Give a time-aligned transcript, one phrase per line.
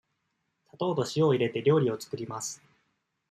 [0.71, 2.59] 砂糖と塩を入れて、料理を作ります。